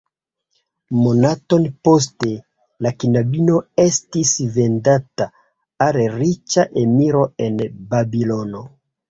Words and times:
Monaton 0.99 1.67
poste 1.87 2.29
la 2.85 2.91
knabino 3.03 3.59
estis 3.83 4.33
vendata 4.57 5.29
al 5.89 6.01
riĉa 6.17 6.67
emiro 6.87 7.23
en 7.49 7.63
Babilono. 7.95 8.65